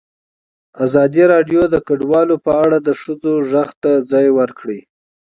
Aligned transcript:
ازادي 0.85 1.23
راډیو 1.33 1.61
د 1.69 1.75
کډوال 1.87 2.29
په 2.45 2.51
اړه 2.63 2.77
د 2.87 2.89
ښځو 3.01 3.33
غږ 3.51 3.69
ته 3.81 3.91
ځای 4.11 4.27
ورکړی. 4.39 4.79